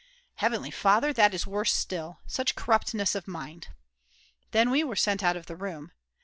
"Heavenly 0.37 0.71
Father, 0.71 1.13
that 1.13 1.31
is 1.31 1.45
worse 1.45 1.71
still; 1.71 2.21
such 2.25 2.55
corruptness 2.55 3.13
of 3.13 3.27
mind!" 3.27 3.67
Then 4.49 4.71
we 4.71 4.83
were 4.83 4.95
sent 4.95 5.21
out 5.21 5.37
of 5.37 5.45
the 5.45 5.55
room. 5.55 5.91